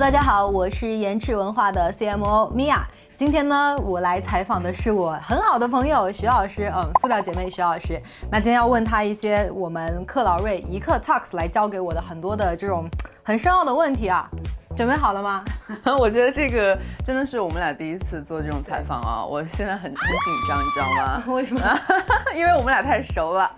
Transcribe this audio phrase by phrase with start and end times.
[0.00, 2.78] Hello，大家好，我是延迟文化的 CMO Mia。
[3.16, 8.00] 今天呢，我来采访的是我很好的朋友徐老师，嗯，塑料姐妹徐老师。
[8.30, 12.88] 那今天要问他一些我们克劳瑞一刻 Talks 来教给我的很多的这种
[13.24, 14.30] 很深奥的问题啊，
[14.76, 15.44] 准备好了吗？
[15.98, 21.24] 我觉得这个真的是我们俩第一次做这种采访啊，我现在很很紧张，你知道吗？
[21.34, 21.78] 为什么？
[22.36, 23.50] 因为我们俩太熟了。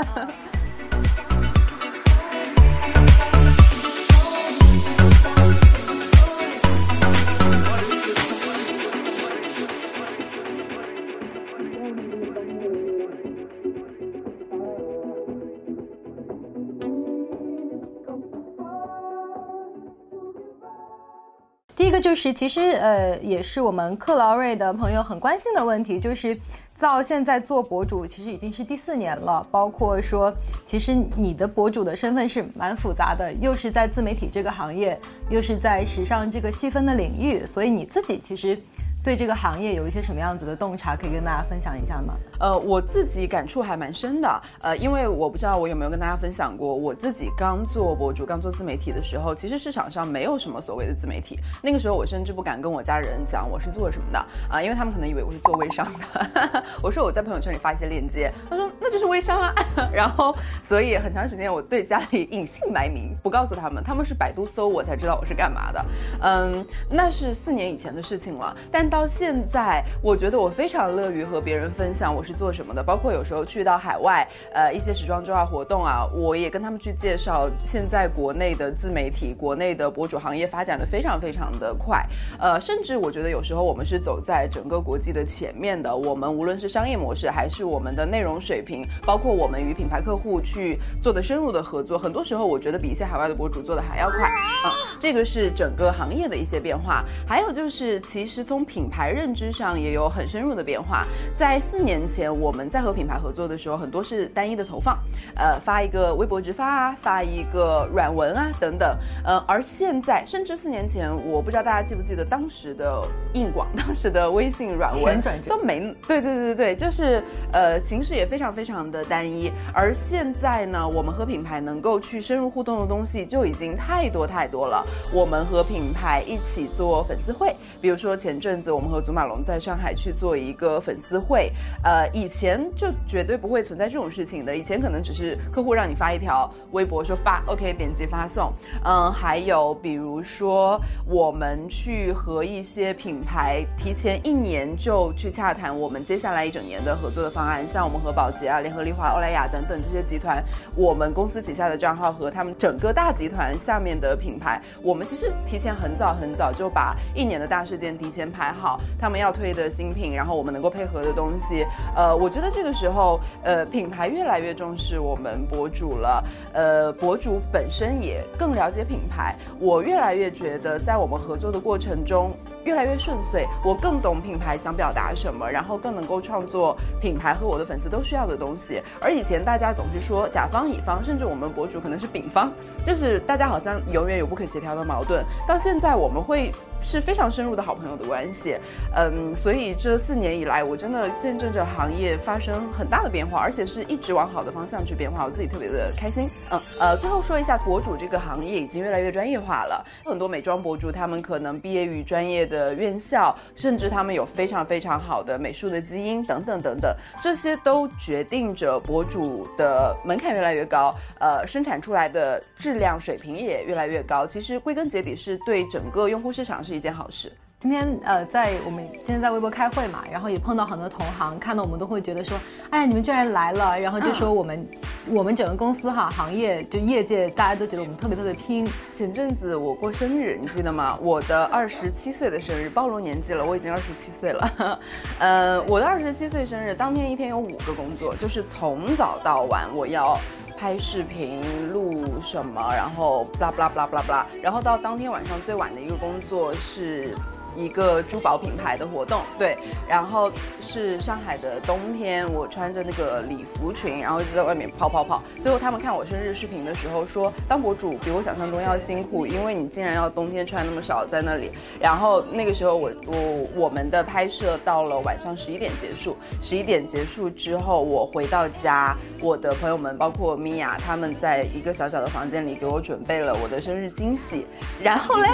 [21.81, 26.39] 第一个就是，其实呃，也是我们克劳瑞的朋友很关心的问题，就是
[26.79, 29.47] 到现在做博主，其实已经是第四年了。
[29.51, 30.31] 包括说，
[30.67, 38.59] 其实你的博主的身份是蛮复杂的，又是在自媒体这个行业，又是在时尚这个细分的领域，所以你自己其实。
[39.03, 42.15] 对这个行业有一些什么样子的洞察，可以跟大家分享一下吗？
[42.39, 44.43] 呃，我自己感触还蛮深的。
[44.61, 51.39] 呃，因为我不知道我有没有跟大家分享过，我自己刚做博主、刚做自媒体的时候，其实市场上没有什么所谓的自媒体。
[51.63, 54.19] 那个时候我甚至不敢跟我家人讲我是做什么的
[54.51, 56.65] 啊，因为他们可能以为我是做微商的。
[56.83, 59.55] 我说我在朋友圈里发一些链接，他说那就是微商啊。
[59.91, 60.37] 然后，
[60.69, 65.87] 所以很长时间我对家里隐姓埋名，不告诉他们，他们是百度搜我才知道我是干嘛的。
[66.21, 68.90] 嗯，那是四年以前的事情了，但。
[68.91, 82.05] 到现在，我觉得我非常乐于和别人分享我是做什么的，包括有时候去到海外，呃，一些时装周啊活动啊，我也跟他们去介绍现在国内的自媒体、国内的博主行业发展的非常非常的快，
[82.39, 85.97] 呃，甚至我觉得有时候我们是走在整个国际的前面的。
[85.97, 94.29] 我们无论是商业模式，还是我们的内容水平，包括我们与品牌客户去做的深入的合作，很多时候我觉得比一些海外的博主做的还要快。
[94.65, 97.05] 啊，这个是整个行业的一些变化。
[97.27, 101.05] 还有就是，其实从品品牌认知上也有很深入的变化。
[101.37, 104.99] 在四年前，我们在和品牌合作的时候，很多是单一的投放，
[105.37, 113.03] 呃，发一个微博直发啊，发一个软文啊等等，呃，而现在，甚至四年前，我不知道大家记不记得当时的
[113.35, 119.53] 硬广， 当时的微信软文都没，对对对对对，就是呃，形式也非常非常的单一。
[119.75, 124.83] 而现在呢，我们和品牌能够去深入互动的东西就已经太多太多了。
[125.13, 128.70] 我们和品牌一起做粉丝会，比如说前阵子。
[128.71, 131.51] 我们和祖马龙在上海去做一个粉丝会，
[131.83, 134.57] 呃，以前就绝对不会存在这种事情的。
[134.57, 138.53] 以前可能只是客户让你发一条微博说发，OK，点击发送。
[138.85, 150.43] 嗯，还有比如说我们去和一些品牌提前一年就去洽谈我们接下来一整年的合作的方案，像我们和宝洁啊、联合利华、欧莱雅等等这些集团，
[150.77, 158.60] 我们公司旗下的账号和他们整个大集团下面的品牌，我们其实提前很早很早就把一年的大事件提前排好。
[158.61, 161.67] 好，他们要推的新品，然后我们能够配合的东西，
[161.97, 166.23] 呃，我觉得这个时候，呃，品牌越来越重视我们博主了，
[166.53, 172.31] 呃，博主本身也更了解品牌，我越来越觉得在我们合作的过程中。
[172.65, 178.83] 越来越顺遂，我更懂品牌想表达什么，然后更能够创作品牌和我的粉丝都需要的东西。
[179.01, 182.53] 而以前大家总是说甲方乙方，甚至我们博主可能是丙方，
[182.85, 185.25] 就是大家好像永远有不可协调的矛盾。
[185.49, 188.57] 到现在我们会是非常深入的好朋友的关系，
[188.95, 196.25] 嗯，所以这四年以来，我真的见证着行业发生很大的变化，而且是一直往好的方向去变化，我自己特别的开心。
[196.53, 202.50] 嗯，呃，最后说一下，博主这个行业已经越来越专业化了，很多美妆博主他们可能毕业于专业。
[202.51, 214.27] 的院校，甚至他们有非常非常好的美术的基因等等等等，这些都决定着博主的门槛越来越高，呃，生产出来的质量水平也越来越高。
[214.27, 217.33] 其实归根结底是对整个用户市场是一件好事。
[217.63, 222.39] 今天呃，在我们今天在微博开会嘛，然后也碰到很多同行，看到我们都会觉得说，
[222.71, 224.67] 哎，你们居然来了，然后就说我们，
[225.13, 228.67] 我们整个公司哈，行业就业界大家都觉得我们特别特别拼。
[228.95, 230.99] 前阵子我过生日，你记得吗？
[231.03, 234.81] 我的二十七岁的生日，暴露年纪了，我已经二十七岁了。
[235.21, 240.19] 呃，我的二十七岁生日当天一天有五个工作，就是从早到晚我要
[240.57, 241.43] 拍视频、
[241.75, 247.15] 录什么，然后布拉布拉布拉布拉布拉，然后到当天晚上最晚的一个工作是。
[247.57, 249.57] 一个珠宝品牌的活动，对，
[249.89, 250.31] 然后
[250.61, 255.23] 是上海的冬天，我穿着那个礼服裙，然后就在外面跑跑跑。
[255.43, 261.51] 最后他们看我生日视频的时候说，当博主比我想象中要辛苦，因为你竟然要冬天穿那么少在那里。
[261.81, 274.47] 然后那个时候我我我们的拍摄到了晚上十一点结束，十一点结束之后我回到家，我的朋友们包括米娅他们在一个小小的房间里给我准备了我的生日惊喜，
[274.83, 275.29] 然后嘞。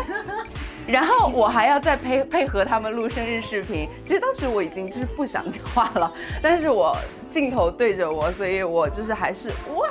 [0.86, 3.88] 然后我还要再配配合他们录生日视频。
[4.04, 6.12] 其实当时我已经就是不想讲话了，
[6.42, 6.96] 但是我
[7.32, 9.88] 镜头对着我，所以我就是还是哇。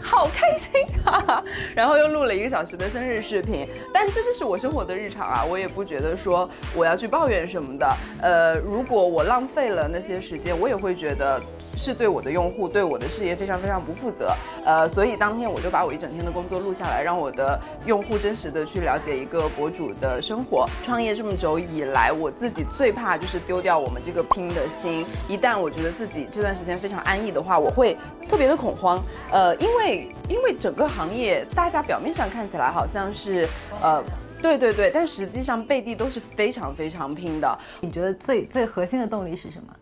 [0.00, 0.72] 好开心
[1.04, 1.42] 啊！
[1.74, 7.96] 然后又录了一个小时的生日视频，但这就是我生活的日常啊，我也不觉得说我要去抱怨什么的。
[8.20, 11.40] 呃，如果我浪费了那些时间，我也会觉得
[11.76, 14.32] 是对我的用户、对我的事业非常非常不负责。
[14.64, 20.66] 呃，所以当天我就把我一整天的工作录下来，让我的用户真实的去了解一个博主的生活。
[20.82, 25.04] 创业这么久以来，我自己最怕就是丢掉我们这个拼的心。
[25.28, 27.96] 一旦我觉得自己这段时间非常安逸的话，我会
[28.28, 29.02] 特别的恐慌。
[29.30, 33.48] 呃，因为因为整个行业，大家表面上看起来好像是，
[33.80, 34.04] 呃，
[34.42, 37.58] 对对对，但实际上背地都是非常非常拼的。
[37.80, 39.74] 你觉得最最核心的动力是什么？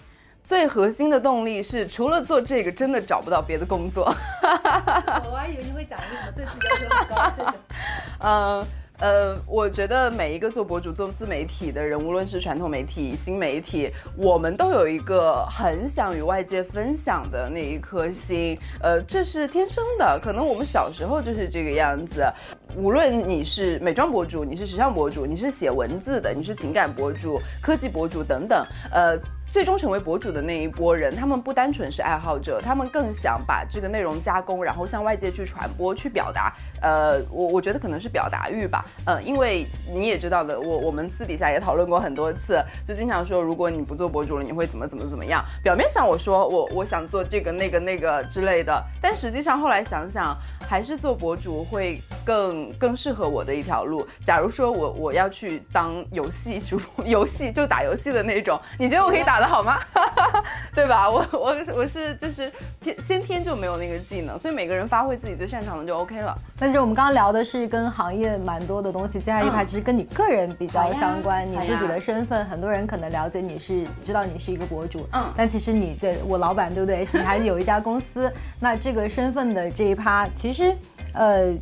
[0.45, 4.05] 最核心的动力是，除了做这个，真的找不到别的工作。
[4.43, 7.55] 我还以为你会讲一个什么对自己要求很高这种。
[8.21, 8.65] 嗯。
[9.03, 18.57] 呃，我觉得每一个做博主、做自媒体的人，无论是传统媒体、新媒体，我们都有一个很想与外界分享的那一颗心。
[18.81, 22.25] 呃，这是天生的，可能我们小时候就是这个样子。
[22.77, 29.19] 无论你是美妆博主，你是时尚博主，你是写文字的，你是情感博主、科技博主等等，呃。
[29.53, 36.55] 最终成为博主的那一波人，他们不单纯是爱好者，他们更想把这个内容加工，然后向外界去传播、去表达。
[36.81, 38.83] 呃，我我觉得可能是表达欲吧。
[39.05, 45.45] 嗯，因为你也知道的，我我们私底下也讨论过很多次，就经常说，如果你不做博主了，你会怎么怎么怎么样？
[45.63, 50.35] 表面上我说我我想做这个那个那个之类的，但实际上后来想想，
[50.67, 54.07] 还是做博主会更更适合我的一条路。
[54.25, 59.42] 假如说我我要去当游戏主，游戏就打游戏的那种，你觉得我可以打？
[59.47, 59.79] 好吗？
[60.75, 61.09] 对吧？
[61.09, 62.51] 我我我是就是
[62.81, 66.35] 天先天就没有那个技能，所以每个人发挥自己最擅长的就 OK 了。
[66.59, 77.07] 但是我们刚刚聊的是跟行业蛮多的东西，接下来一排其实跟你个人比较相关，你自己的身份，很多人可能了解你是知道你是一个博主，嗯，但其实你的我老板对不对？
[77.13, 80.75] 你还有一家公司， 那这个身份的这一趴，其实
[81.13, 81.55] 呃。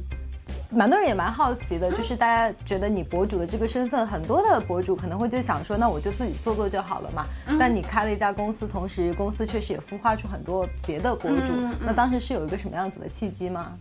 [0.73, 7.27] 蛮多人也蛮好奇的，就是大家觉得你博主的这个身份，很多的博主可能会就想说，那我就自己做做就好了嘛。
[7.59, 11.53] 但你开了一家公司，同时公司确实也孵化出很多别的博主，
[11.85, 13.73] 那当时是有一个什么样子的契机吗？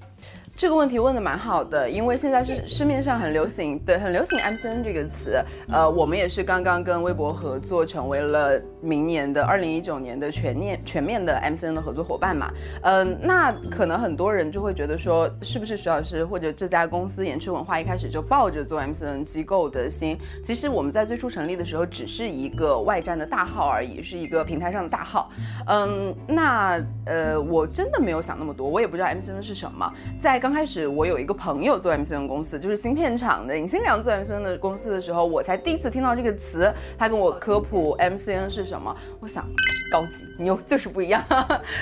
[0.59, 5.41] 这个问题问的蛮好的，因为现在是市面上很流行，对，很流行 MCN 这个词。
[5.71, 12.51] 呃，我们也是刚刚跟微博合作，成为了明年的二零一九年的全面全面的 MCN 的合作伙伴嘛。
[12.81, 20.17] 嗯，那可能很多人就会觉得说，是不是徐老师或者这家公司延迟文化一开始就抱着做 MCN 机构的心？
[20.43, 25.31] 其实我们在最初成立的时候，只是一个外站的大号而已，是一个平台上的大号。
[25.67, 29.89] 嗯，那呃，我真的没有想那么多，我也不知道 MCN 是什么，
[30.19, 30.48] 在刚。
[30.49, 36.73] 刚开始我有一个朋友做 MCN 公司，就是芯片厂的尹新良做 MCN 的公司的时候，我才第一次听到这个词。
[36.97, 39.47] 他跟我科普 MCN 是什么，我想。
[39.89, 41.23] 高级牛就是不一样，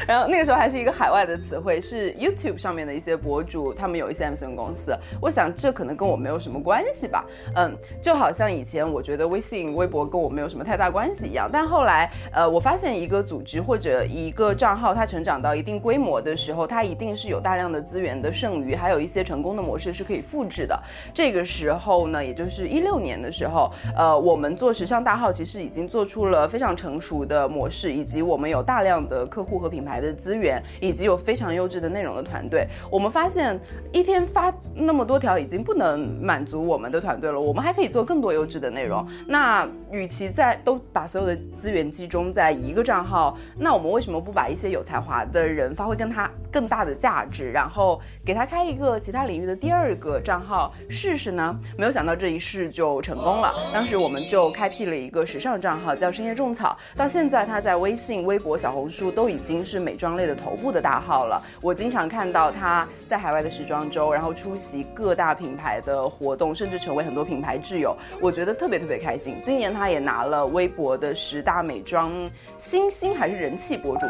[0.08, 7.26] 然后那个时候还是一个海外的词汇，是 YouTube 上面的一些博主，他们有一些 MCN 公司，我想这可能跟我没有什么关系吧，
[7.56, 20.82] 嗯，就好像以前我觉得微信、微博跟我没有什么太大关系一样，但后来，呃，我发现一个组织或者一个账号，它成长到一定规模的时候，它一定是有大量的资源的剩余，还有一些成功的模式是可以复制的。
[21.14, 27.97] 这个时候呢，也就是一六年的时候，呃，我们做时尚大号其实已经做出了非常成熟的模式。
[27.98, 32.68] 以及我们有大量的客户和品牌的资源，以及有非常优质的内容的团队。
[32.92, 33.60] 我们发现
[33.92, 39.04] 一天发那么多条已经不能满足我们的团队了，我们还可以做更多优质的内容。
[39.26, 51.60] 那与其在都把所有的资源集中在一个账号，那我们为什么不把一些有才华的人发挥跟他更大的价值，然后给他开一个其他领域的第二个账号试试呢？
[51.76, 53.52] 没有想到这一试就成功了。
[53.74, 56.78] 当时我们就开辟了一个时尚账号，叫深夜种草。
[56.96, 61.42] 到现在他在微微信、微博、小红书都已经是美妆类的头部的大号了。
[61.62, 67.96] 我经常看到他在海外的时装周，然后出席各大品牌的活动，甚至成为很多品牌挚友。
[68.22, 69.40] 我觉得特别特别开心。
[69.42, 72.12] 今年他也拿了微博的十大美妆
[72.58, 74.06] 新星还是人气博主？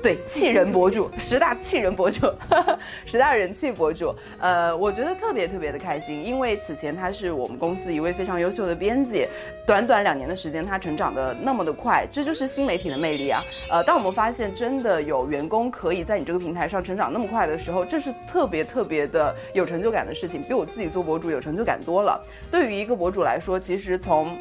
[0.00, 2.32] 对，气人博主， 十大气人博主，
[3.06, 4.14] 十大人气博主。
[4.38, 9.26] 呃，我觉得特别特别的开心，因为此前他是我们公司一位非常优秀的编辑，
[9.66, 13.15] 短短两年的时间，他成长的那么的快，这就是新媒体的魅力。
[13.16, 13.40] 力啊，
[13.72, 22.20] 呃，当我们发现真的有员工可以在你这个平台上成长那么快的时候，这是特别特别的有成就感的事情，比我自己做博主有成就感多了。
[22.50, 24.36] 对于一个博主来说，其实从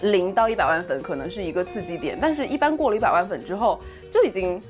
[0.00, 4.60] 零到一百万粉可能是一个刺激点，但是一般过了一百万粉之后，就已经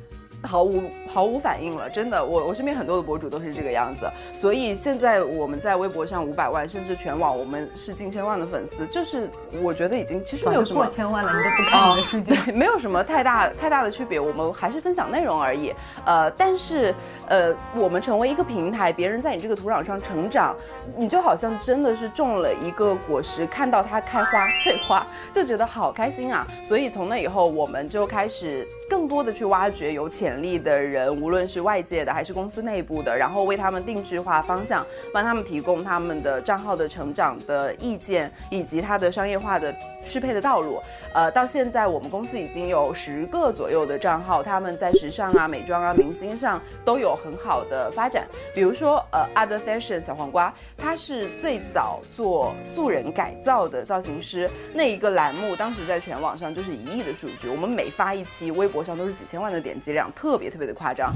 [0.43, 9.31] 毫无毫无反应了，真的，我我身边很多的博主都是这个样子，所以现在我们在微博上五百万，甚至全网我们是近千万的粉丝，就是
[9.63, 15.73] 我觉得已经其实没有什么过千万了，你都不看你的数据，对， 没有什么太大太大的区别，我们还是分享内容而已，
[16.05, 16.95] 呃，但是
[17.29, 20.55] 呃，我们成为一个平台，别人在你这个土壤上成长，
[20.97, 28.67] 你就好像真的是种了一个果实，看到它开花翠花，就觉得好开心啊，所以从那以后，我们就开始。
[28.93, 39.75] 更多的去挖掘有潜力的人，无论是外界的还是公司内部的，然后为他们定制化方向，帮他们提供他们的账号的成长的意见，以及他的商业化的
[40.05, 40.79] 适配的道路。
[41.15, 48.27] 呃，到现在我们公司已经有十个左右的账号，他们在时尚啊、美妆啊、明星上都有很好的发展。
[48.55, 58.83] 比如说，呃，Other Fashion 小黄瓜，他是最早做素人改造的造型师，那一个栏目当时在全网上就是一亿的数据，我们每发一期微博。
[58.83, 61.13] 上都是几千万的点击量，特别特别的夸张。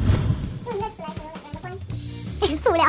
[0.66, 2.84] 用一个词来形容两个人的关系， 塑料，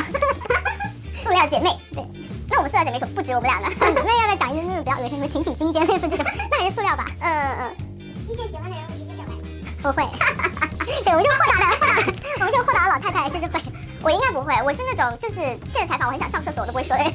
[1.23, 1.77] 塑料姐妹。
[1.93, 2.03] 对，
[2.49, 3.69] 那我们塑料姐妹可不止我们俩呢。
[3.79, 6.25] 那要不要讲一些那种比较恶心，什么情比金坚类似这种？
[6.49, 7.05] 那还是塑料吧。
[7.19, 7.75] 嗯嗯。
[8.31, 9.31] 遇见喜欢的人我直接表白？
[9.83, 10.09] 不会。
[11.05, 11.93] 对，我们就豁达的，豁达，
[12.39, 13.61] 我们就豁达的老太太就是会。
[14.01, 15.35] 我应该不会，我是那种就是
[15.69, 17.13] 现在采访我很想上厕所我都不会说的人。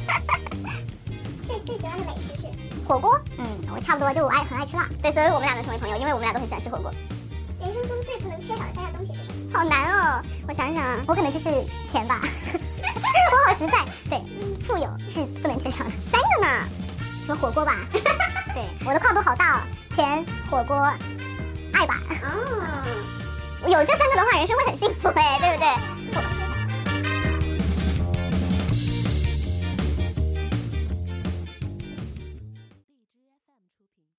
[1.49, 2.47] 最最喜欢的美食是
[2.87, 3.19] 火锅。
[3.37, 3.45] 嗯，
[3.75, 4.89] 我差不多就我爱很爱吃辣。
[5.03, 6.89] 对，所以我们俩能成为朋友，因为我们俩都很喜欢吃火锅。
[8.53, 9.59] 缺少的三样东西是什么？
[9.59, 11.49] 好难哦，我想想，我可能就是
[11.91, 12.21] 钱吧。
[13.33, 14.21] 我好实在，对，
[14.67, 15.91] 富有是不能缺少的。
[16.11, 16.65] 三个呢？
[17.25, 17.77] 什么火锅吧。
[18.55, 19.61] 对，我的跨度好大哦，
[19.97, 20.77] 钱、火锅、
[21.73, 22.01] 爱吧。
[22.23, 26.52] 哦，有这三个的话，人生会很幸福哎，对不对？